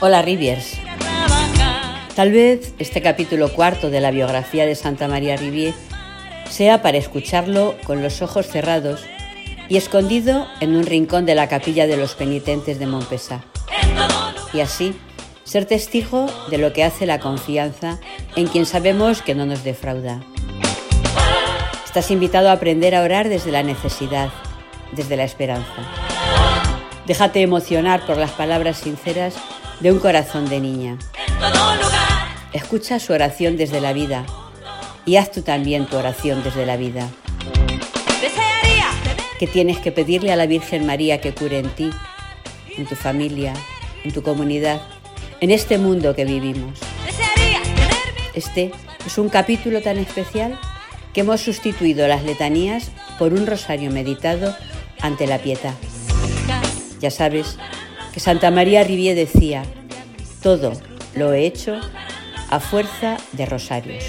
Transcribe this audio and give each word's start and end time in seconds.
Hola 0.00 0.22
Riviers. 0.22 0.78
Tal 2.14 2.30
vez 2.30 2.72
este 2.78 3.02
capítulo 3.02 3.52
cuarto 3.52 3.90
de 3.90 4.00
la 4.00 4.12
biografía 4.12 4.64
de 4.64 4.76
Santa 4.76 5.08
María 5.08 5.36
Rivier 5.36 5.74
sea 6.48 6.82
para 6.82 6.98
escucharlo 6.98 7.74
con 7.84 8.00
los 8.00 8.22
ojos 8.22 8.46
cerrados 8.46 9.04
y 9.68 9.76
escondido 9.76 10.46
en 10.60 10.76
un 10.76 10.86
rincón 10.86 11.26
de 11.26 11.34
la 11.34 11.48
capilla 11.48 11.88
de 11.88 11.96
los 11.96 12.14
penitentes 12.14 12.78
de 12.78 12.86
Montpesat. 12.86 13.42
Y 14.52 14.60
así 14.60 14.94
ser 15.42 15.64
testigo 15.64 16.26
de 16.48 16.58
lo 16.58 16.72
que 16.72 16.84
hace 16.84 17.04
la 17.04 17.18
confianza 17.18 17.98
en 18.36 18.46
quien 18.46 18.66
sabemos 18.66 19.20
que 19.20 19.34
no 19.34 19.46
nos 19.46 19.64
defrauda. 19.64 20.22
Estás 21.84 22.12
invitado 22.12 22.50
a 22.50 22.52
aprender 22.52 22.94
a 22.94 23.02
orar 23.02 23.28
desde 23.28 23.50
la 23.50 23.64
necesidad, 23.64 24.30
desde 24.92 25.16
la 25.16 25.24
esperanza. 25.24 25.82
Déjate 27.04 27.42
emocionar 27.42 28.06
por 28.06 28.16
las 28.16 28.30
palabras 28.30 28.76
sinceras 28.76 29.34
de 29.80 29.92
un 29.92 29.98
corazón 29.98 30.48
de 30.48 30.60
niña. 30.60 30.98
Escucha 32.52 32.98
su 32.98 33.12
oración 33.12 33.56
desde 33.56 33.80
la 33.80 33.92
vida 33.92 34.24
y 35.04 35.16
haz 35.16 35.30
tú 35.30 35.42
también 35.42 35.86
tu 35.86 35.96
oración 35.96 36.42
desde 36.42 36.66
la 36.66 36.76
vida. 36.76 37.08
¿Qué 39.38 39.46
tienes 39.46 39.78
que 39.78 39.92
pedirle 39.92 40.32
a 40.32 40.36
la 40.36 40.46
Virgen 40.46 40.84
María 40.84 41.20
que 41.20 41.32
cure 41.32 41.60
en 41.60 41.68
ti, 41.70 41.90
en 42.76 42.86
tu 42.86 42.96
familia, 42.96 43.54
en 44.02 44.12
tu 44.12 44.22
comunidad, 44.22 44.80
en 45.40 45.52
este 45.52 45.78
mundo 45.78 46.14
que 46.16 46.24
vivimos? 46.24 46.78
Este 48.34 48.72
es 49.06 49.18
un 49.18 49.28
capítulo 49.28 49.80
tan 49.80 49.98
especial 49.98 50.58
que 51.12 51.20
hemos 51.20 51.40
sustituido 51.40 52.08
las 52.08 52.24
letanías 52.24 52.90
por 53.18 53.32
un 53.32 53.46
rosario 53.46 53.90
meditado 53.90 54.56
ante 55.00 55.26
la 55.26 55.38
piedad. 55.38 55.74
Ya 57.00 57.12
sabes 57.12 57.58
Santa 58.18 58.50
María 58.50 58.84
Rivier 58.84 59.14
decía, 59.14 59.64
todo 60.42 60.72
lo 61.14 61.32
he 61.32 61.46
hecho 61.46 61.80
a 62.50 62.60
fuerza 62.60 63.16
de 63.32 63.46
rosarios. 63.46 64.04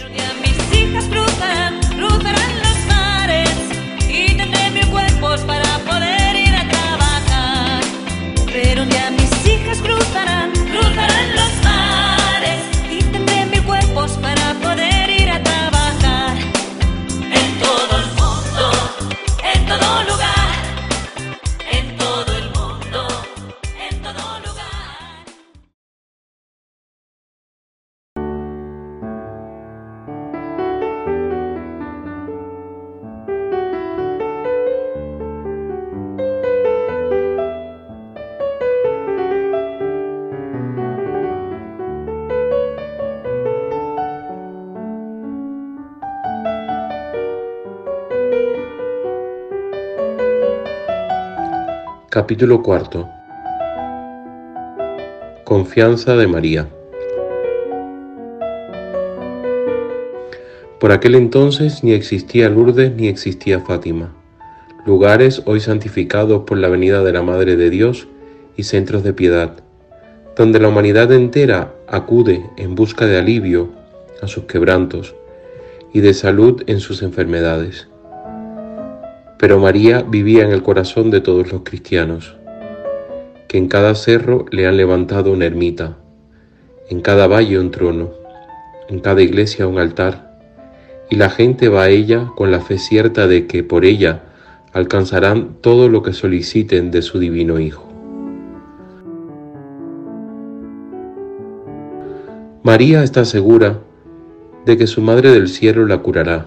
Pero 8.52 8.86
mis 8.86 9.46
hijas 9.48 9.78
cruzarán, 9.78 10.52
cruzarán 10.52 11.36
los 11.36 11.59
Capítulo 52.12 52.64
cuarto. 52.64 53.08
Confianza 55.44 56.16
de 56.16 56.26
María. 56.26 56.68
Por 60.80 60.92
aquel 60.92 61.14
entonces 61.14 61.84
ni 61.84 61.92
existía 61.92 62.50
Lourdes 62.50 62.96
ni 62.96 63.10
existía 63.10 63.60
Fátima, 63.60 64.12
lugares 64.88 65.44
hoy 65.46 65.60
santificados 65.60 66.46
por 66.48 66.58
la 66.58 66.70
venida 66.70 67.04
de 67.04 67.12
la 67.14 67.22
Madre 67.22 67.56
de 67.56 67.70
Dios 67.70 68.08
y 68.58 68.64
centros 68.64 69.04
de 69.04 69.14
piedad, 69.14 69.58
donde 70.36 70.60
la 70.60 70.70
humanidad 70.70 71.12
entera 71.12 71.76
acude 71.88 72.44
en 72.58 72.74
busca 72.74 73.06
de 73.06 73.20
alivio 73.20 73.70
a 74.24 74.28
sus 74.28 74.46
quebrantos 74.46 75.14
y 75.94 76.00
de 76.00 76.16
salud 76.16 76.64
en 76.66 76.80
sus 76.80 77.04
enfermedades. 77.04 77.89
Pero 79.40 79.58
María 79.58 80.02
vivía 80.02 80.44
en 80.44 80.52
el 80.52 80.64
corazón 80.64 81.12
de 81.12 81.22
todos 81.22 81.50
los 81.50 81.62
cristianos, 81.62 82.36
que 83.48 83.58
en 83.58 83.70
cada 83.70 83.96
cerro 83.96 84.46
le 84.52 84.68
han 84.68 84.76
levantado 84.76 85.32
una 85.32 85.46
ermita, 85.46 85.98
en 86.90 87.00
cada 87.00 87.26
valle 87.28 87.58
un 87.58 87.72
trono, 87.72 88.12
en 88.90 89.00
cada 89.00 89.22
iglesia 89.22 89.66
un 89.66 89.80
altar, 89.80 90.38
y 91.10 91.16
la 91.16 91.30
gente 91.30 91.70
va 91.70 91.84
a 91.84 91.90
ella 91.90 92.30
con 92.36 92.52
la 92.52 92.60
fe 92.60 92.78
cierta 92.78 93.28
de 93.28 93.48
que 93.48 93.64
por 93.64 93.86
ella 93.86 94.24
alcanzarán 94.74 95.56
todo 95.62 95.88
lo 95.88 96.04
que 96.04 96.12
soliciten 96.12 96.92
de 96.92 97.02
su 97.02 97.18
divino 97.18 97.60
Hijo. 97.60 97.88
María 102.62 103.04
está 103.04 103.24
segura 103.24 103.80
de 104.66 104.78
que 104.78 104.86
su 104.86 105.02
Madre 105.02 105.32
del 105.32 105.48
Cielo 105.48 105.86
la 105.86 106.00
curará 106.00 106.46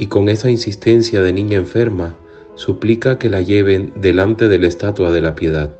y 0.00 0.06
con 0.06 0.30
esa 0.30 0.50
insistencia 0.50 1.20
de 1.20 1.30
niña 1.34 1.58
enferma 1.58 2.16
suplica 2.54 3.18
que 3.18 3.28
la 3.28 3.42
lleven 3.42 3.92
delante 3.96 4.48
de 4.48 4.58
la 4.58 4.66
estatua 4.66 5.12
de 5.12 5.20
la 5.20 5.34
piedad. 5.34 5.76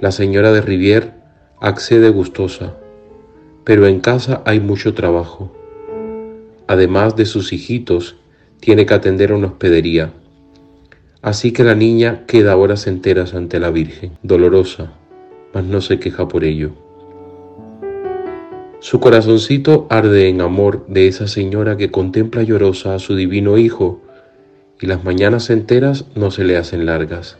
La 0.00 0.12
señora 0.12 0.50
de 0.50 0.62
Rivier 0.62 1.12
accede 1.60 2.08
gustosa, 2.08 2.74
pero 3.64 3.86
en 3.86 4.00
casa 4.00 4.42
hay 4.46 4.60
mucho 4.60 4.94
trabajo. 4.94 5.54
Además 6.66 7.14
de 7.14 7.26
sus 7.26 7.52
hijitos, 7.52 8.16
tiene 8.60 8.86
que 8.86 8.94
atender 8.94 9.32
a 9.32 9.36
una 9.36 9.48
hospedería. 9.48 10.10
Así 11.20 11.52
que 11.52 11.64
la 11.64 11.74
niña 11.74 12.24
queda 12.26 12.56
horas 12.56 12.86
enteras 12.86 13.34
ante 13.34 13.60
la 13.60 13.70
Virgen, 13.70 14.12
dolorosa, 14.22 14.94
mas 15.52 15.64
no 15.64 15.82
se 15.82 15.98
queja 15.98 16.28
por 16.28 16.44
ello. 16.44 16.83
Su 18.84 19.00
corazoncito 19.00 19.86
arde 19.88 20.28
en 20.28 20.42
amor 20.42 20.84
de 20.88 21.08
esa 21.08 21.26
señora 21.26 21.78
que 21.78 21.90
contempla 21.90 22.42
llorosa 22.42 22.94
a 22.94 22.98
su 22.98 23.16
divino 23.16 23.56
Hijo 23.56 24.02
y 24.78 24.84
las 24.84 25.04
mañanas 25.04 25.48
enteras 25.48 26.04
no 26.14 26.30
se 26.30 26.44
le 26.44 26.58
hacen 26.58 26.84
largas. 26.84 27.38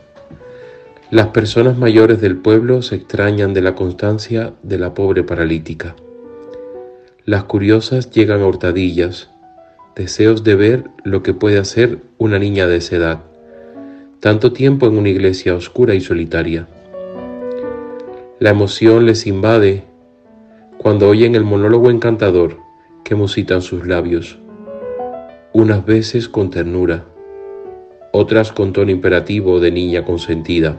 Las 1.11 1.27
personas 1.27 1.77
mayores 1.77 2.19
del 2.19 2.35
pueblo 2.35 2.81
se 2.81 2.95
extrañan 2.95 3.53
de 3.53 3.61
la 3.61 3.75
constancia 3.75 4.53
de 4.63 4.79
la 4.79 4.95
pobre 4.95 5.21
paralítica. 5.23 5.95
Las 7.25 7.43
curiosas 7.43 8.09
llegan 8.09 8.41
a 8.41 8.47
hurtadillas, 8.47 9.29
deseos 9.95 10.43
de 10.43 10.55
ver 10.55 10.85
lo 11.03 11.21
que 11.21 11.35
puede 11.35 11.59
hacer 11.59 11.99
una 12.17 12.39
niña 12.39 12.65
de 12.65 12.77
esa 12.77 12.95
edad, 12.95 13.19
tanto 14.19 14.51
tiempo 14.51 14.87
en 14.87 14.97
una 14.97 15.09
iglesia 15.09 15.53
oscura 15.53 15.93
y 15.93 16.01
solitaria. 16.01 16.67
La 18.39 18.49
emoción 18.49 19.05
les 19.05 19.27
invade 19.27 19.83
cuando 20.85 21.09
oyen 21.09 21.33
el 21.33 21.43
monólogo 21.43 21.89
encantador 21.89 22.59
que 23.03 23.15
musitan 23.15 23.63
sus 23.63 23.87
labios, 23.87 24.37
unas 25.51 25.83
veces 25.83 26.29
con 26.29 26.51
ternura, 26.51 27.05
otras 28.11 28.51
con 28.51 28.71
tono 28.71 28.91
imperativo 28.91 29.59
de 29.59 29.71
niña 29.71 30.05
consentida. 30.05 30.77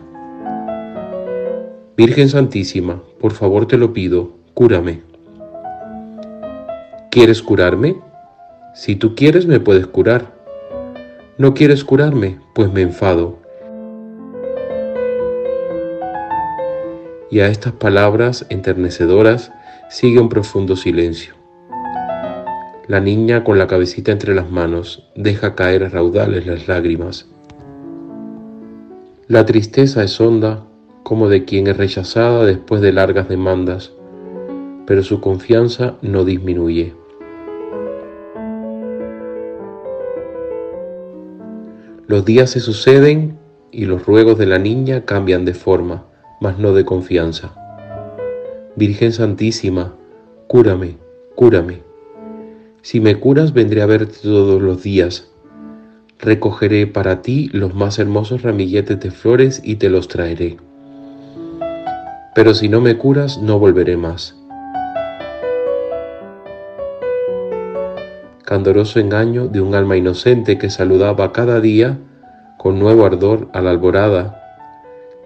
Virgen 1.96 2.28
Santísima, 2.28 3.02
por 3.18 3.32
favor 3.32 3.66
te 3.66 3.78
lo 3.78 3.92
pido, 3.92 4.30
cúrame. 4.54 5.02
¿Quieres 7.10 7.42
curarme? 7.42 7.96
Si 8.76 8.94
tú 8.94 9.16
quieres 9.16 9.48
me 9.48 9.58
puedes 9.58 9.88
curar. 9.88 10.32
¿No 11.36 11.52
quieres 11.52 11.82
curarme? 11.82 12.38
Pues 12.54 12.72
me 12.72 12.82
enfado. 12.82 13.38
Y 17.28 17.40
a 17.40 17.48
estas 17.48 17.72
palabras 17.72 18.46
enternecedoras 18.50 19.50
sigue 19.88 20.18
un 20.18 20.28
profundo 20.28 20.76
silencio. 20.76 21.34
La 22.88 23.00
niña, 23.00 23.44
con 23.44 23.58
la 23.58 23.66
cabecita 23.66 24.12
entre 24.12 24.34
las 24.34 24.50
manos, 24.50 25.08
deja 25.14 25.54
caer 25.54 25.84
a 25.84 25.88
raudales 25.88 26.46
las 26.46 26.68
lágrimas. 26.68 27.28
La 29.28 29.44
tristeza 29.44 30.04
es 30.04 30.20
honda 30.20 30.64
como 31.02 31.28
de 31.28 31.44
quien 31.44 31.66
es 31.66 31.76
rechazada 31.76 32.44
después 32.44 32.80
de 32.80 32.92
largas 32.92 33.28
demandas, 33.28 33.92
pero 34.86 35.02
su 35.02 35.20
confianza 35.20 35.96
no 36.02 36.24
disminuye. 36.24 36.94
Los 42.06 42.24
días 42.24 42.50
se 42.50 42.60
suceden 42.60 43.38
y 43.72 43.84
los 43.84 44.06
ruegos 44.06 44.38
de 44.38 44.46
la 44.46 44.58
niña 44.58 45.04
cambian 45.04 45.44
de 45.44 45.54
forma, 45.54 46.06
mas 46.40 46.58
no 46.58 46.72
de 46.72 46.84
confianza. 46.84 47.65
Virgen 48.78 49.10
Santísima, 49.10 49.94
cúrame, 50.48 50.98
cúrame. 51.34 51.80
Si 52.82 53.00
me 53.00 53.18
curas 53.18 53.54
vendré 53.54 53.80
a 53.80 53.86
verte 53.86 54.18
todos 54.22 54.60
los 54.60 54.82
días. 54.82 55.30
recogeré 56.18 56.86
para 56.86 57.22
ti 57.22 57.48
los 57.54 57.74
más 57.74 57.98
hermosos 57.98 58.42
ramilletes 58.42 59.00
de 59.00 59.10
flores 59.10 59.62
y 59.64 59.76
te 59.76 59.88
los 59.88 60.08
traeré. 60.08 60.58
Pero 62.34 62.52
si 62.52 62.68
no 62.68 62.82
me 62.82 62.98
curas, 62.98 63.38
no 63.40 63.58
volveré 63.58 63.96
más. 63.96 64.36
Candoroso 68.44 69.00
engaño 69.00 69.48
de 69.48 69.62
un 69.62 69.74
alma 69.74 69.96
inocente 69.96 70.58
que 70.58 70.68
saludaba 70.68 71.32
cada 71.32 71.60
día 71.60 71.98
con 72.58 72.78
nuevo 72.78 73.06
ardor 73.06 73.48
a 73.54 73.62
la 73.62 73.70
alborada, 73.70 74.45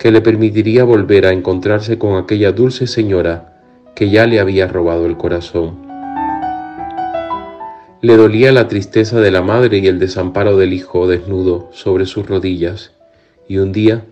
que 0.01 0.11
le 0.11 0.23
permitiría 0.23 0.83
volver 0.83 1.27
a 1.27 1.33
encontrarse 1.33 1.99
con 1.99 2.17
aquella 2.17 2.53
dulce 2.53 2.87
señora 2.87 3.63
que 3.95 4.09
ya 4.09 4.27
le 4.27 4.41
había 4.41 4.67
robado 4.67 5.05
el 5.05 5.19
corazón. 5.19 5.77
Le 8.01 8.17
dolía 8.17 8.51
la 8.51 8.67
tristeza 8.67 9.21
de 9.21 9.31
la 9.31 9.43
madre 9.43 9.77
y 9.77 9.89
el 9.89 9.99
desamparo 9.99 10.57
del 10.57 10.73
hijo 10.73 11.07
desnudo 11.07 11.69
sobre 11.73 12.07
sus 12.07 12.27
rodillas, 12.27 12.93
y 13.47 13.59
un 13.59 13.73
día 13.73 14.07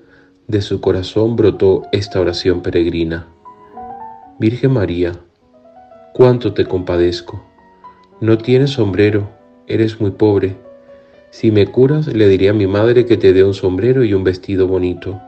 de 0.47 0.61
su 0.61 0.83
corazón 0.83 1.37
brotó 1.37 1.85
esta 1.91 2.21
oración 2.21 2.61
peregrina. 2.61 3.27
Virgen 4.39 4.73
María, 4.73 5.13
cuánto 6.13 6.53
te 6.53 6.67
compadezco. 6.67 7.43
No 8.21 8.37
tienes 8.37 8.73
sombrero, 8.73 9.31
eres 9.67 10.03
muy 10.03 10.11
pobre. 10.11 10.55
Si 11.31 11.51
me 11.51 11.67
curas, 11.67 12.09
le 12.09 12.29
diré 12.29 12.51
a 12.51 12.53
mi 12.53 12.67
madre 12.67 13.07
que 13.07 13.17
te 13.17 13.33
dé 13.33 13.43
un 13.43 13.55
sombrero 13.55 14.05
y 14.05 14.13
un 14.13 14.23
vestido 14.23 14.67
bonito. 14.67 15.19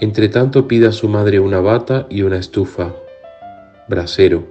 Entre 0.00 0.28
tanto 0.28 0.68
pide 0.68 0.86
a 0.86 0.92
su 0.92 1.08
madre 1.08 1.40
una 1.40 1.60
bata 1.60 2.06
y 2.08 2.22
una 2.22 2.38
estufa 2.38 2.94
brasero, 3.88 4.44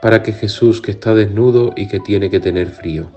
para 0.00 0.22
que 0.22 0.32
Jesús 0.32 0.80
que 0.80 0.92
está 0.92 1.14
desnudo 1.14 1.72
y 1.76 1.88
que 1.88 2.00
tiene 2.00 2.30
que 2.30 2.40
tener 2.40 2.68
frío. 2.68 3.10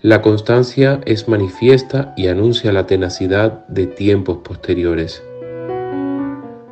La 0.00 0.22
constancia 0.22 1.00
es 1.06 1.28
manifiesta 1.28 2.14
y 2.16 2.28
anuncia 2.28 2.72
la 2.72 2.86
tenacidad 2.86 3.66
de 3.66 3.86
tiempos 3.86 4.38
posteriores. 4.44 5.22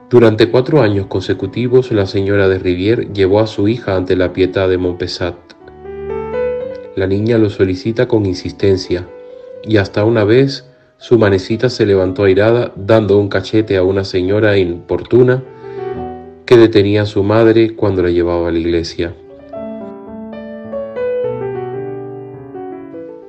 Durante 0.08 0.48
cuatro 0.50 0.80
años 0.80 1.06
consecutivos, 1.06 1.90
la 1.90 2.06
señora 2.06 2.48
de 2.48 2.58
Rivière 2.58 3.12
llevó 3.12 3.40
a 3.40 3.46
su 3.46 3.68
hija 3.68 3.96
ante 3.96 4.16
la 4.16 4.32
piedad 4.32 4.68
de 4.68 4.78
Montpessat. 4.78 5.34
La 6.94 7.06
niña 7.06 7.36
lo 7.36 7.50
solicita 7.50 8.06
con 8.06 8.24
insistencia, 8.26 9.06
y 9.62 9.76
hasta 9.76 10.04
una 10.04 10.24
vez 10.24 10.67
su 10.98 11.16
manecita 11.16 11.70
se 11.70 11.86
levantó 11.86 12.24
airada, 12.24 12.72
dando 12.74 13.18
un 13.18 13.28
cachete 13.28 13.76
a 13.76 13.84
una 13.84 14.02
señora 14.02 14.58
importuna 14.58 15.44
que 16.44 16.56
detenía 16.56 17.02
a 17.02 17.06
su 17.06 17.22
madre 17.22 17.76
cuando 17.76 18.02
la 18.02 18.10
llevaba 18.10 18.48
a 18.48 18.50
la 18.50 18.58
iglesia. 18.58 19.14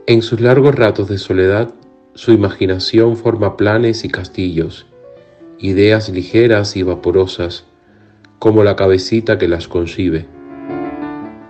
En 0.07 0.23
sus 0.23 0.41
largos 0.41 0.73
ratos 0.73 1.07
de 1.09 1.19
soledad, 1.19 1.71
su 2.15 2.31
imaginación 2.31 3.15
forma 3.15 3.55
planes 3.55 4.03
y 4.03 4.09
castillos, 4.09 4.87
ideas 5.59 6.09
ligeras 6.09 6.75
y 6.75 6.81
vaporosas, 6.81 7.65
como 8.39 8.63
la 8.63 8.75
cabecita 8.75 9.37
que 9.37 9.47
las 9.47 9.67
concibe. 9.67 10.25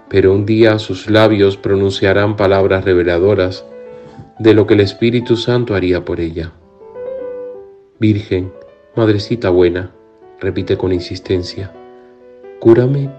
Pero 0.10 0.33
un 0.33 0.45
día 0.45 0.80
sus 0.80 1.10
labios 1.10 1.56
pronunciarán 1.56 2.36
palabras 2.36 2.83
reveladoras 2.83 3.63
de 4.39 4.53
lo 4.53 4.65
que 4.65 4.74
el 4.74 4.80
Espíritu 4.80 5.36
Santo 5.36 5.75
haría 5.75 6.06
por 6.06 6.21
ella. 6.21 6.53
Virgen, 8.00 8.53
Madrecita 8.95 9.50
buena, 9.50 9.91
repite 10.39 10.77
con 10.77 10.94
insistencia, 10.94 11.71
cúrame 12.59 13.09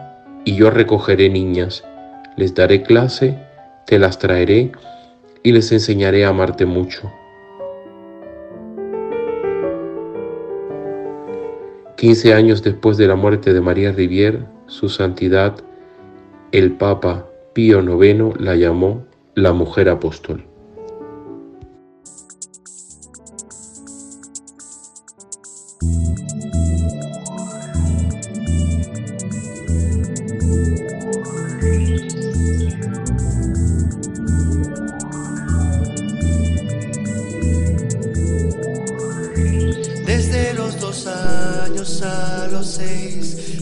y 0.45 0.57
yo 0.57 0.71
recogeré 0.71 1.29
niñas, 1.29 1.85
les 2.37 2.55
daré 2.55 2.83
clase, 2.83 3.39
te 3.87 3.99
las 3.99 4.19
traeré 4.19 4.73
y 5.43 5.53
les 5.53 5.71
enseñaré 5.73 6.25
a 6.25 6.31
amarte 6.31 6.67
mucho. 6.67 7.11
Quince 11.97 12.33
años 12.33 12.63
después 12.63 12.97
de 12.97 13.07
la 13.07 13.15
muerte 13.15 13.53
de 13.53 13.61
María 13.61 13.93
Rivière, 13.93 14.47
su 14.67 14.89
santidad, 14.89 15.55
el 16.51 16.73
Papa 16.73 17.27
Pío 17.53 17.81
IX 17.83 18.41
la 18.41 18.57
llamó 18.57 19.05
la 19.35 19.53
mujer 19.53 19.91
apóstol. 19.91 20.50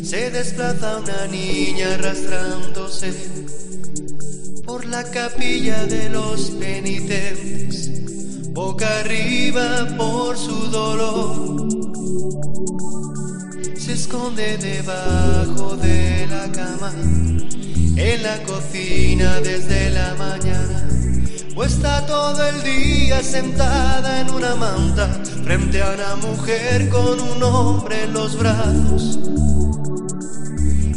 Se 0.09 0.31
desplaza 0.31 0.99
una 0.99 1.27
niña 1.27 1.95
arrastrándose 1.95 3.13
por 4.65 4.87
la 4.87 5.05
capilla 5.05 5.85
de 5.87 6.09
los 6.09 6.51
penitentes, 6.53 7.91
boca 8.53 9.01
arriba 9.01 9.87
por 9.97 10.37
su 10.37 10.71
dolor. 10.71 11.78
Se 13.77 13.93
esconde 13.93 14.59
debajo 14.59 15.77
de 15.77 16.27
la 16.27 16.51
cama, 16.53 16.93
en 17.97 18.23
la 18.23 18.43
cocina 18.45 19.41
desde 19.41 19.91
la 19.91 20.15
mañana 20.15 20.89
o 21.59 21.65
está 21.65 22.07
todo 22.07 22.47
el 22.47 22.63
día 22.63 23.21
sentada 23.21 24.21
en 24.21 24.31
una 24.31 24.55
manta 24.55 25.09
frente 25.43 25.83
a 25.83 25.91
una 25.91 26.15
mujer 26.29 26.89
con 26.89 27.19
un 27.19 27.43
hombre 27.43 28.05
en 28.05 28.13
los 28.13 28.39
brazos. 28.39 29.19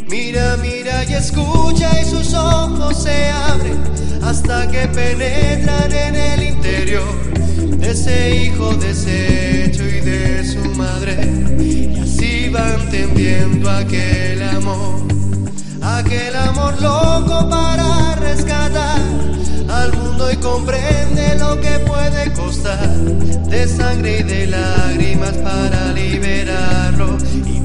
Mira, 0.08 0.56
mira 0.58 1.04
y 1.04 1.14
escucha 1.14 2.00
y 2.00 2.04
sus 2.04 2.32
ojos 2.34 3.02
se 3.02 3.28
abren 3.28 3.82
hasta 4.22 4.68
que 4.70 4.86
penetran 4.86 5.90
en 5.90 6.14
el 6.14 6.42
interior 6.44 7.41
de 7.78 7.90
ese 7.90 8.36
hijo 8.36 8.74
deshecho 8.74 9.84
y 9.84 10.00
de 10.00 10.44
su 10.44 10.64
madre. 10.74 11.16
Y 11.58 11.98
así 11.98 12.48
van 12.48 12.80
entendiendo 12.80 13.70
aquel 13.70 14.42
amor, 14.42 15.02
aquel 15.80 16.36
amor 16.36 16.80
loco 16.80 17.48
para 17.48 18.14
rescatar 18.16 19.00
al 19.68 19.92
mundo 19.96 20.30
y 20.30 20.36
comprende 20.36 21.36
lo 21.38 21.60
que 21.60 21.78
puede 21.80 22.32
costar 22.32 22.88
de 23.52 23.68
sangre 23.68 24.20
y 24.20 24.22
de 24.22 24.46
lágrimas 24.46 25.32
para 25.38 25.92
liberarlo 25.92 27.16
y 27.46 27.60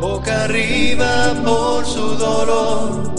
boca 0.00 0.44
arriba 0.44 1.34
por 1.44 1.84
su 1.84 2.06
dolor. 2.16 3.14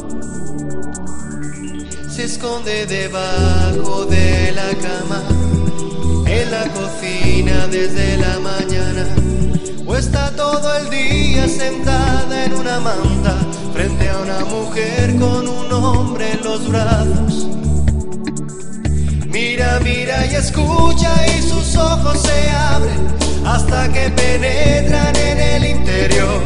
Se 2.10 2.24
esconde 2.26 2.86
debajo 2.86 4.06
de 4.06 4.52
la 4.54 4.70
cama, 4.88 5.22
en 6.26 6.52
la 6.52 6.64
cocina 6.70 7.68
desde 7.68 8.18
la 8.18 8.40
mañana, 8.40 9.06
o 9.86 9.96
está 9.96 10.36
todo 10.36 10.78
el 10.78 10.90
día 10.90 11.48
sentada 11.48 12.46
en 12.46 12.54
una 12.54 12.80
manta, 12.80 13.36
frente 13.74 14.10
a 14.10 14.18
una 14.20 14.46
mujer 14.46 15.16
con 15.18 15.48
un 15.48 15.72
hombre 15.72 16.32
en 16.34 16.44
los 16.44 16.68
brazos. 16.68 17.48
mira 19.84 20.26
y 20.32 20.36
escucha 20.36 21.14
y 21.38 21.42
sus 21.42 21.76
ojos 21.76 22.18
se 22.20 22.50
abren 22.50 23.08
hasta 23.48 23.88
que 23.92 24.10
penetran 24.10 25.16
en 25.16 25.40
el 25.40 25.66
interior 25.66 26.42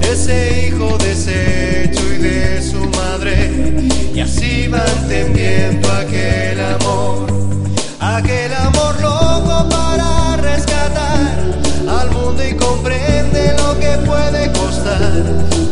de 0.00 0.12
ese 0.12 0.66
hijo 0.66 0.98
deshecho 0.98 2.02
y 2.14 2.18
de 2.18 2.62
su 2.62 2.80
madre. 3.00 3.34
Y 4.14 4.20
así 4.20 4.66
van 4.68 5.08
tendiendo 5.08 5.90
aquel 5.92 6.60
amor, 6.60 7.26
aquel 8.00 8.52
amor 8.54 9.00
loco 9.00 9.68
para 9.70 10.36
rescatar 10.36 11.20
al 11.88 12.10
mundo 12.10 12.42
y 12.44 12.54
comprende 12.54 13.54
lo 13.58 13.78
que 13.78 13.92
puede 14.10 14.52
costar 14.52 15.12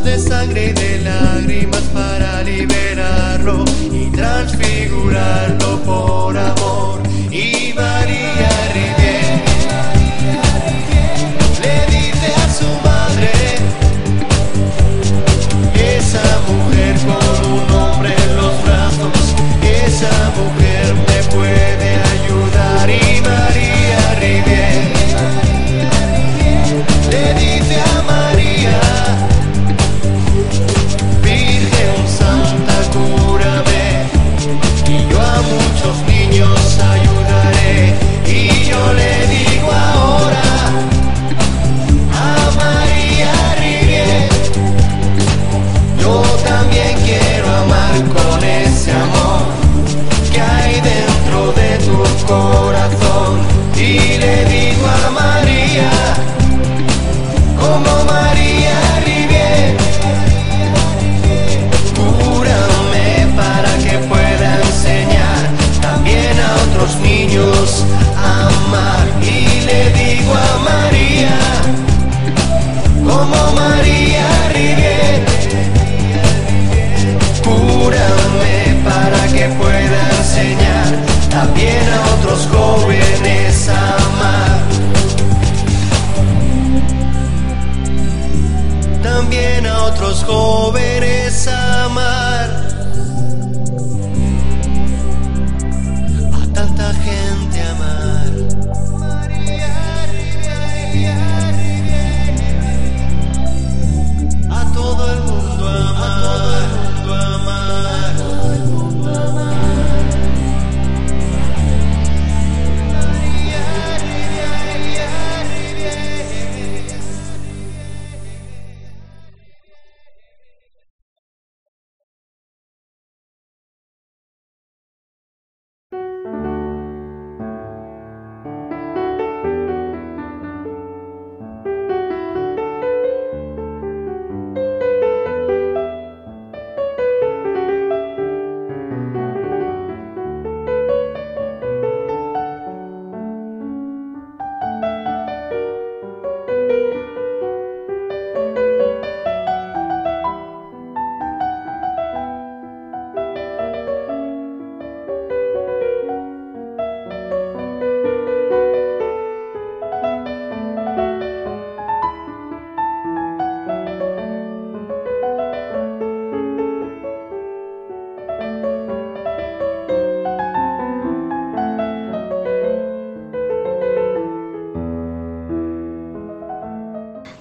de 0.05 0.19
sangre 0.19 0.71
y 0.71 0.73
de 0.73 1.01
lágrimas 1.01 1.83
para 1.93 2.43
liberarlo 2.43 3.65
y 3.93 4.11
transfigurarlo 4.11 5.83
por 5.83 6.39
amor. 6.39 7.01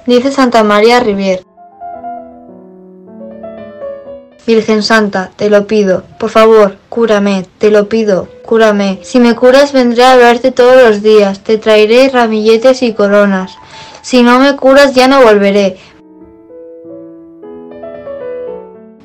Dice 0.09 0.31
Santa 0.31 0.63
María 0.63 0.99
Rivier. 0.99 1.45
Virgen 4.47 4.81
Santa, 4.81 5.29
te 5.35 5.51
lo 5.51 5.67
pido, 5.67 6.01
por 6.17 6.31
favor, 6.31 6.77
cúrame, 6.89 7.45
te 7.59 7.69
lo 7.69 7.87
pido, 7.89 8.27
cúrame. 8.43 8.97
Si 9.03 9.19
me 9.19 9.35
curas 9.35 9.71
vendré 9.71 10.03
a 10.03 10.15
verte 10.15 10.51
todos 10.51 10.81
los 10.81 11.03
días, 11.03 11.43
te 11.43 11.59
traeré 11.59 12.09
ramilletes 12.09 12.81
y 12.81 12.93
coronas. 12.93 13.55
Si 14.01 14.23
no 14.23 14.39
me 14.39 14.55
curas 14.55 14.95
ya 14.95 15.07
no 15.07 15.21
volveré. 15.21 15.77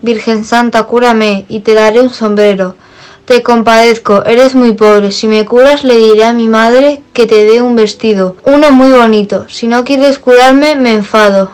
Virgen 0.01 0.47
Santa, 0.47 0.85
cúrame 0.85 1.45
y 1.51 1.61
te 1.61 1.75
daré 1.75 2.01
un 2.01 2.09
sombrero. 2.09 2.77
Te 3.25 3.43
compadezco, 3.43 4.23
eres 4.27 4.55
muy 4.55 4.75
pobre. 4.75 5.11
Si 5.11 5.27
me 5.27 5.47
curas 5.47 5.83
le 5.83 5.97
diré 5.97 6.25
a 6.25 6.35
mi 6.35 6.47
madre 6.47 7.01
que 7.15 7.27
te 7.27 7.47
dé 7.47 7.63
un 7.63 7.75
vestido, 7.75 8.37
uno 8.45 8.71
muy 8.71 8.93
bonito. 8.93 9.47
Si 9.49 9.67
no 9.67 9.83
quieres 9.83 10.19
curarme, 10.19 10.77
me 10.77 10.93
enfado. 10.93 11.51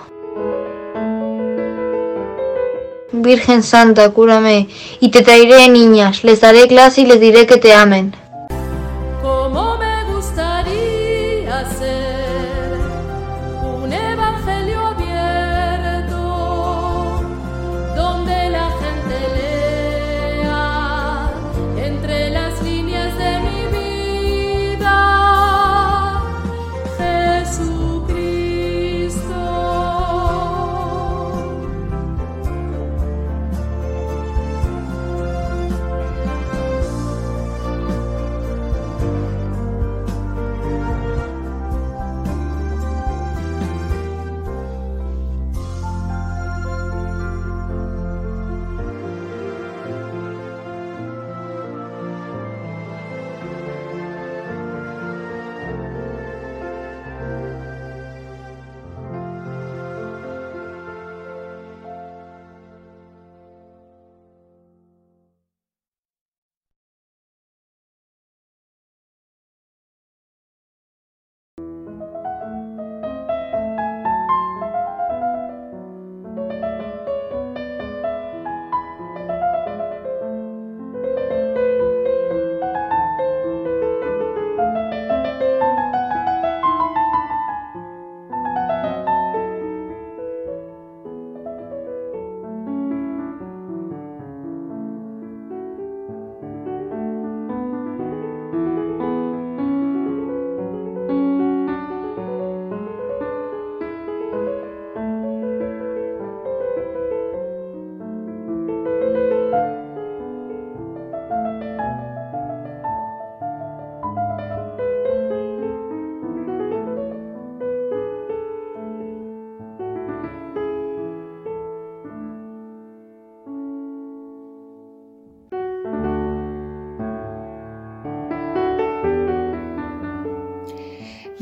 Virgen 3.12 3.62
Santa, 3.62 4.10
cúrame, 4.10 4.68
y 4.98 5.10
te 5.10 5.22
traeré 5.22 5.68
niñas, 5.68 6.24
les 6.24 6.40
daré 6.40 6.66
clase 6.66 7.02
y 7.02 7.06
les 7.06 7.20
diré 7.20 7.46
que 7.46 7.56
te 7.56 7.72
amen. 7.72 8.14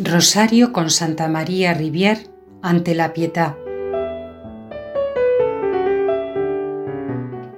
Rosario 0.08 0.72
con 0.72 0.88
Santa 0.88 1.28
María 1.28 1.74
Rivier 1.74 2.30
ante 2.62 2.94
la 2.94 3.12
Pietà. 3.12 3.58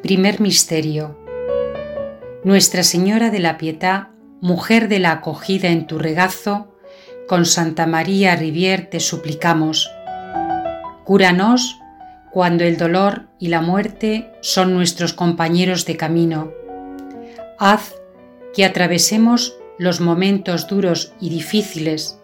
Primer 0.03 0.40
Misterio. 0.40 1.16
Nuestra 2.42 2.83
Señora 2.83 3.31
de 3.31 3.38
la 3.38 3.57
Pietà, 3.57 4.11
mujer 4.40 4.88
de 4.88 4.98
la 4.98 5.12
acogida 5.12 5.68
en 5.68 5.87
tu 5.87 6.01
regazo, 6.01 6.74
con 7.29 7.46
Santa 7.46 7.87
María 7.87 8.35
Rivier 8.35 8.90
te 8.90 8.98
suplicamos. 8.98 9.88
Cúranos 11.05 11.79
cuando 12.33 12.64
el 12.64 12.77
dolor 12.77 13.29
y 13.38 13.46
la 13.46 13.61
muerte 13.61 14.33
son 14.40 14.74
nuestros 14.74 15.12
compañeros 15.12 15.87
de 15.87 15.96
camino. 15.96 16.51
Haz 17.61 17.94
que 18.53 18.64
atravesemos 18.64 19.57
los 19.79 20.01
momentos 20.01 20.66
duros 20.66 21.12
y 21.20 21.31
difíciles 21.31 22.19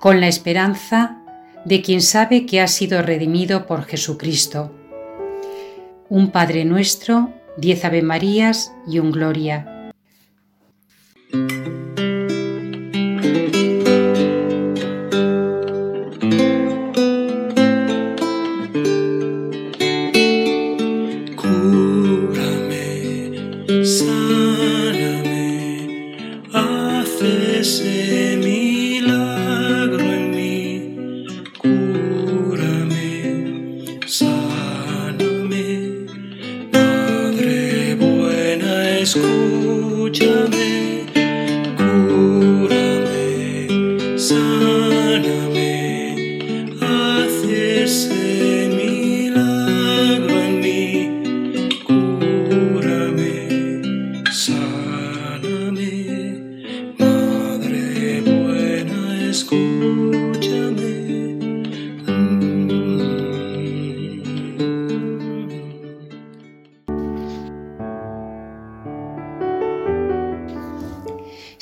con 0.00 0.20
la 0.20 0.28
esperanza 0.28 1.22
de 1.64 1.82
quien 1.82 2.02
sabe 2.02 2.46
que 2.46 2.60
ha 2.60 2.68
sido 2.68 3.02
redimido 3.02 3.66
por 3.66 3.84
Jesucristo. 3.84 4.72
Un 6.08 6.30
Padre 6.30 6.64
nuestro, 6.64 7.32
diez 7.56 7.84
Ave 7.84 8.02
Marías 8.02 8.72
y 8.86 8.98
un 8.98 9.12
Gloria. 9.12 9.92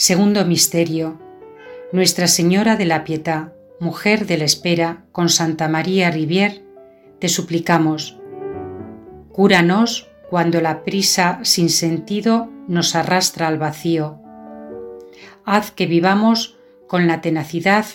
Segundo 0.09 0.45
Misterio. 0.45 1.19
Nuestra 1.91 2.29
Señora 2.29 2.77
de 2.77 2.85
la 2.85 3.03
Pietà, 3.03 3.53
mujer 3.81 4.27
de 4.27 4.39
la 4.39 4.45
espera, 4.45 5.05
con 5.11 5.29
Santa 5.29 5.67
María 5.67 6.13
Rivier, 6.13 6.63
te 7.19 7.29
suplicamos. 7.29 8.17
Cúranos 9.33 10.09
cuando 10.31 10.61
la 10.61 10.85
prisa 10.85 11.41
sin 11.43 11.71
sentido 11.71 12.49
nos 12.69 12.95
arrastra 12.95 13.49
al 13.49 13.59
vacío. 13.59 14.21
Haz 15.45 15.73
que 15.73 15.87
vivamos 15.87 16.57
con 16.87 17.09
la 17.09 17.21
tenacidad 17.21 17.87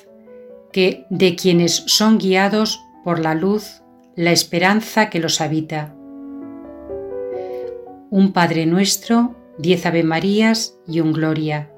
que 0.74 1.06
de 1.10 1.38
quienes 1.38 1.82
son 1.88 2.18
guiados 2.18 2.82
por 3.06 3.20
la 3.20 3.36
luz, 3.36 3.84
la 4.18 4.34
esperanza 4.34 5.10
que 5.10 5.22
los 5.22 5.40
habita. 5.40 5.96
Un 8.10 8.34
Padre 8.34 8.66
nuestro, 8.66 9.34
diez 9.58 9.86
Ave 9.86 10.04
Marías 10.04 10.76
y 10.86 11.00
un 11.00 11.14
Gloria. 11.14 11.72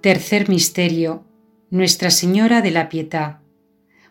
Tercer 0.00 0.48
Misterio. 0.48 1.24
Nuestra 1.68 2.10
Señora 2.10 2.62
de 2.62 2.70
la 2.70 2.88
Pietà, 2.88 3.42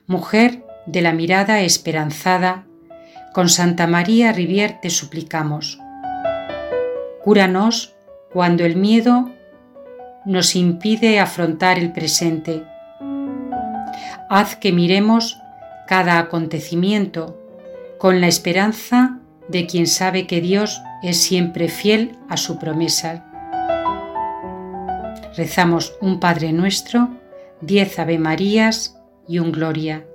mujer 0.05 0.63
de 0.85 1.01
la 1.01 1.13
mirada 1.13 1.61
esperanzada, 1.61 2.67
con 3.33 3.49
Santa 3.49 3.87
María 3.87 4.31
Rivier 4.31 4.77
te 4.83 4.91
suplicamos. 4.91 5.79
Cúranos 7.23 7.95
cuando 8.31 8.65
el 8.65 8.75
miedo 8.75 9.31
nos 10.25 10.55
impide 10.55 11.19
afrontar 11.19 11.79
el 11.79 11.91
presente. 11.91 12.63
Haz 14.29 14.57
que 14.57 14.71
miremos 14.71 15.39
cada 15.87 16.19
acontecimiento 16.19 17.35
con 17.97 18.21
la 18.21 18.27
esperanza 18.27 19.17
de 19.47 19.65
quien 19.65 19.87
sabe 19.87 20.27
que 20.27 20.39
Dios 20.39 20.83
es 21.01 21.19
siempre 21.19 21.67
fiel 21.67 22.15
a 22.29 22.37
su 22.37 22.59
promesa. 22.59 23.25
Rezamos 25.39 25.93
un 26.01 26.19
Padre 26.19 26.51
nuestro, 26.51 27.11
diez 27.61 27.97
Ave 27.97 28.19
Marías 28.19 28.97
y 29.25 29.39
un 29.39 29.53
Gloria. 29.53 30.05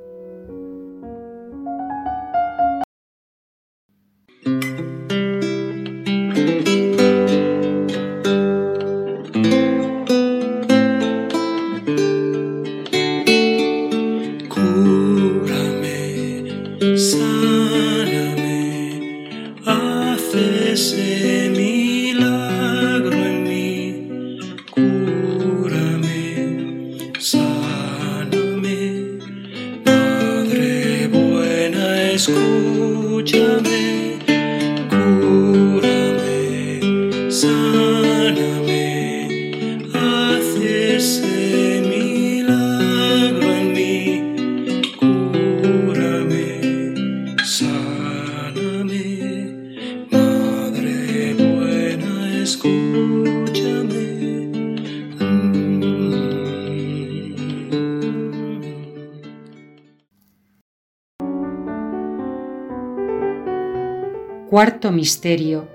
Misterio. 64.93 65.69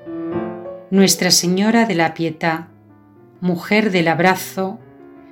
Nuestra 0.92 1.32
Señora 1.32 1.86
de 1.86 1.96
la 1.96 2.14
Pietad, 2.14 2.66
Mujer 3.42 3.92
del 3.92 4.08
Abrazo, 4.08 4.80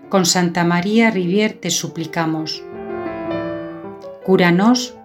con 0.10 0.26
Santa 0.26 0.63
María 0.63 1.12
Rivier 1.12 1.54
te 1.54 1.70
suplicamos. 1.70 2.63
Cúranos 4.26 4.98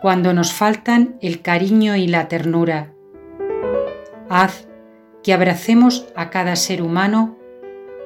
cuando 0.00 0.34
nos 0.34 0.52
faltan 0.52 1.16
el 1.20 1.42
cariño 1.42 1.96
y 1.96 2.08
la 2.08 2.28
ternura. 2.28 2.92
Haz 4.28 4.66
que 5.22 5.32
abracemos 5.32 6.06
a 6.16 6.30
cada 6.30 6.56
ser 6.56 6.82
humano 6.82 7.38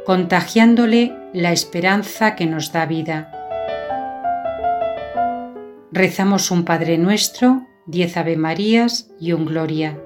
contagiándole 0.04 1.14
la 1.32 1.52
esperanza 1.52 2.36
que 2.36 2.46
nos 2.46 2.72
da 2.72 2.86
vida. 2.86 3.32
Rezamos 5.90 6.50
un 6.50 6.64
Padre 6.64 6.98
Nuestro, 6.98 7.66
diez 7.86 8.16
Ave 8.16 8.36
Marías 8.36 9.10
y 9.20 9.32
un 9.32 9.46
Gloria. 9.46 9.98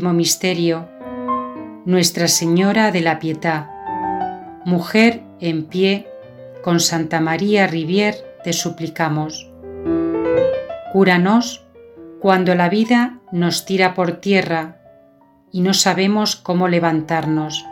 Misterio. 0.00 0.88
Nuestra 1.84 2.26
Señora 2.26 2.90
de 2.90 3.02
la 3.02 3.18
Pietad. 3.18 3.66
Mujer 4.64 5.22
en 5.40 5.64
pie, 5.64 6.08
con 6.62 6.80
Santa 6.80 7.20
María 7.20 7.66
Rivier 7.66 8.14
te 8.42 8.52
suplicamos. 8.52 9.50
Cúranos 10.92 11.66
cuando 12.20 12.54
la 12.54 12.68
vida 12.68 13.18
nos 13.32 13.66
tira 13.66 13.94
por 13.94 14.12
tierra 14.12 14.78
y 15.50 15.60
no 15.60 15.74
sabemos 15.74 16.36
cómo 16.36 16.68
levantarnos. 16.68 17.64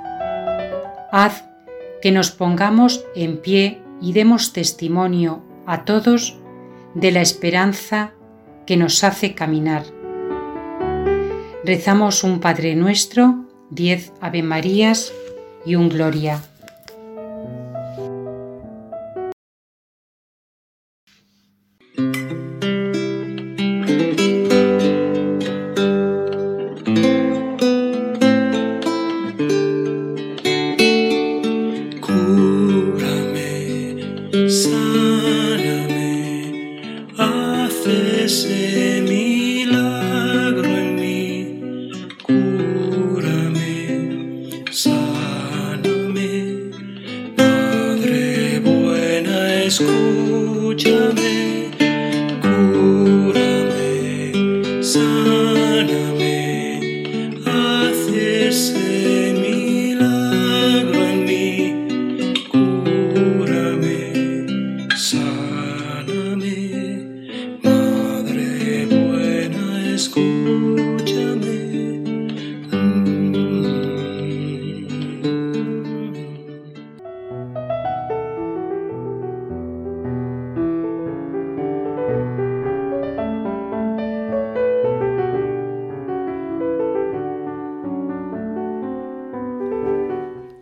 Haz 1.12 1.44
que 2.02 2.12
nos 2.12 2.30
pongamos 2.30 3.04
en 3.14 3.38
pie 3.38 3.80
y 4.00 4.12
demos 4.12 4.52
testimonio 4.52 5.42
a 5.66 5.84
todos 5.84 6.38
de 6.94 7.12
la 7.12 7.20
esperanza 7.20 8.12
que 8.66 8.76
nos 8.76 9.04
hace 9.04 9.34
caminar. 9.34 9.99
Rezamos 11.62 12.24
un 12.24 12.40
Padre 12.40 12.74
Nuestro, 12.74 13.44
diez 13.68 14.12
Ave 14.22 14.42
Marías 14.42 15.12
y 15.66 15.74
un 15.74 15.90
Gloria. 15.90 16.42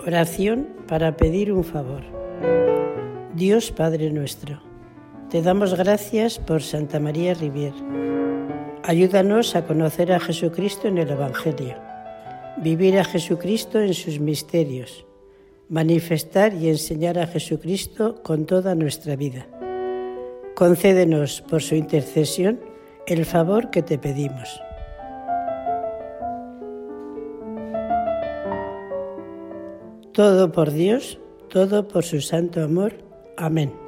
Oración 0.09 0.66
para 0.88 1.18
pedir 1.18 1.52
un 1.52 1.62
favor. 1.62 2.02
Dios 3.35 3.70
Padre 3.70 4.11
nuestro, 4.11 4.59
te 5.28 5.42
damos 5.42 5.74
gracias 5.74 6.38
por 6.38 6.62
Santa 6.62 6.98
María 6.98 7.35
Rivier. 7.35 7.74
Ayúdanos 8.88 9.55
a 9.55 9.66
conocer 9.66 10.14
a 10.14 10.18
Jesucristo 10.18 10.88
en 10.88 10.96
el 10.96 11.11
Evangelio, 11.11 11.74
vivir 12.57 12.98
a 12.98 13.05
Jesucristo 13.05 13.81
en 13.81 13.92
sus 13.92 14.18
misterios, 14.18 15.05
manifestar 15.68 16.55
y 16.55 16.70
enseñar 16.70 17.18
a 17.18 17.27
Jesucristo 17.27 18.22
con 18.22 18.46
toda 18.46 18.74
nuestra 18.74 19.14
vida. 19.14 19.46
Concédenos 20.57 21.42
por 21.42 21.61
su 21.61 21.74
intercesión 21.74 22.61
el 23.07 23.27
favor 23.27 23.68
que 23.68 23.83
te 23.83 23.98
pedimos. 23.98 24.59
Todo 30.14 30.51
por 30.51 30.70
Dios, 30.70 31.20
todo 31.51 31.88
por 31.88 32.05
su 32.05 32.22
santo 32.22 32.64
amor. 32.64 32.94
Amén. 33.37 33.88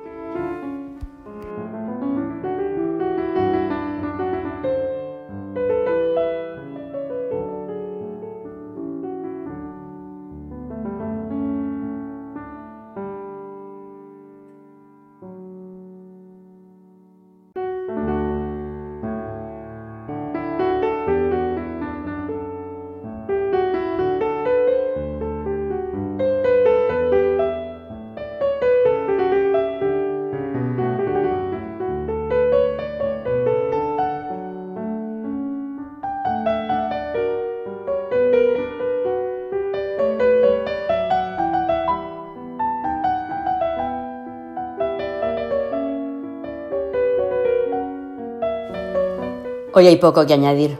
Hoy 49.80 49.86
hay 49.86 49.96
poco 49.96 50.26
que 50.26 50.34
añadir. 50.34 50.78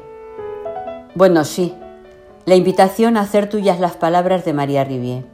Bueno, 1.14 1.44
sí, 1.44 1.74
la 2.44 2.54
invitación 2.54 3.16
a 3.16 3.22
hacer 3.22 3.48
tuyas 3.48 3.80
las 3.80 3.96
palabras 3.96 4.44
de 4.44 4.52
María 4.52 4.84
Rivier. 4.84 5.24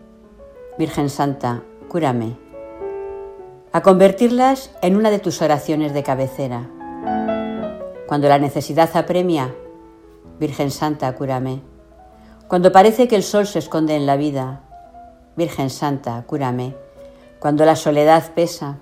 Virgen 0.79 1.11
Santa, 1.11 1.64
cúrame. 1.88 2.37
A 3.72 3.83
convertirlas 3.83 4.70
en 4.83 4.94
una 4.94 5.11
de 5.11 5.18
tus 5.18 5.42
oraciones 5.42 5.94
de 5.94 6.05
cabecera. 6.05 6.70
Cuando 8.07 8.29
la 8.29 8.38
necesidad 8.38 8.88
apremia, 8.96 9.52
Virgen 10.38 10.70
Santa, 10.70 11.12
cúrame. 11.16 11.61
Cuando 12.46 12.70
parece 12.70 13.09
que 13.09 13.16
el 13.16 13.24
sol 13.24 13.48
se 13.48 13.59
esconde 13.59 13.96
en 13.96 14.07
la 14.07 14.14
vida, 14.14 14.61
Virgen 15.35 15.70
Santa, 15.70 16.22
cúrame. 16.24 16.76
Cuando 17.40 17.64
la 17.64 17.74
soledad 17.74 18.33
pesa, 18.33 18.79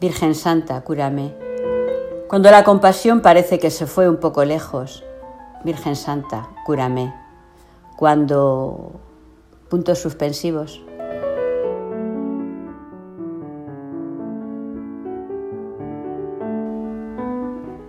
Virgen 0.00 0.34
Santa, 0.34 0.80
cúrame. 0.80 1.51
Cuando 2.32 2.50
la 2.50 2.64
compasión 2.64 3.20
parece 3.20 3.58
que 3.58 3.68
se 3.68 3.86
fue 3.86 4.08
un 4.08 4.16
poco 4.16 4.46
lejos, 4.46 5.04
Virgen 5.64 5.94
Santa, 5.94 6.48
cúrame. 6.64 7.12
Cuando... 7.98 8.92
puntos 9.68 9.98
suspensivos. 9.98 10.82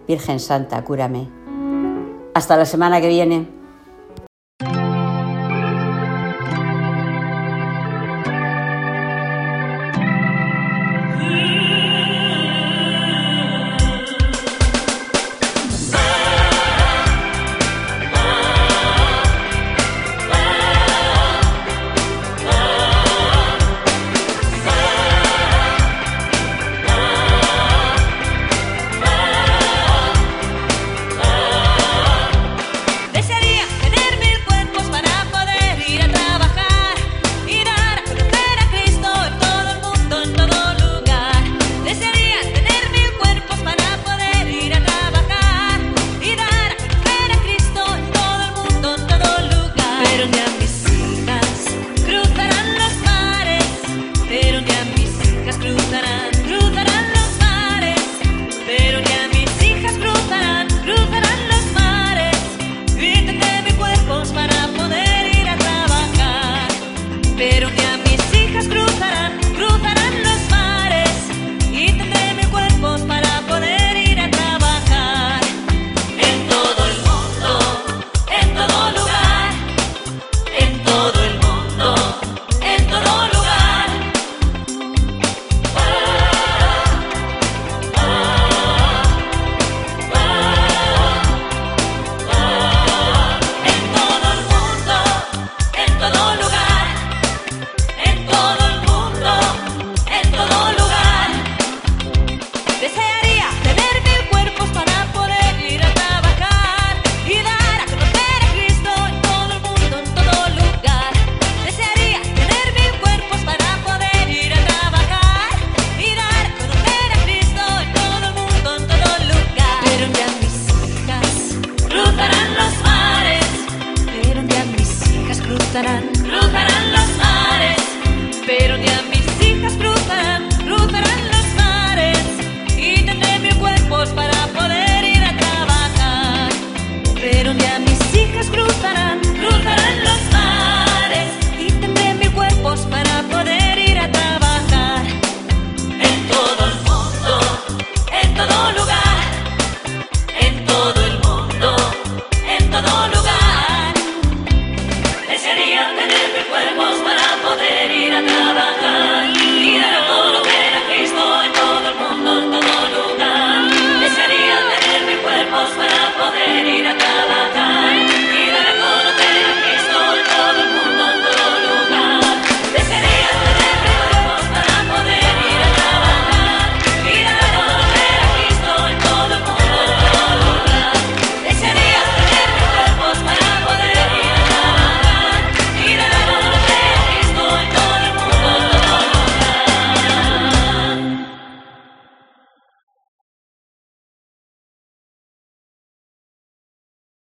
Virgen 0.10 0.42
Santa, 0.42 0.84
cúrame. 0.84 1.30
Hasta 2.34 2.58
la 2.58 2.66
semana 2.66 3.00
que 3.00 3.08
viene. 3.08 3.48